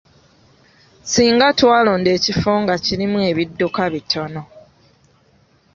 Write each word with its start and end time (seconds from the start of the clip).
Singa 1.11 1.47
twalonda 1.59 2.09
ekifo 2.17 2.51
nga 2.61 2.75
kirimu 2.85 3.17
ebidduka 3.29 3.81
bitono. 3.93 4.41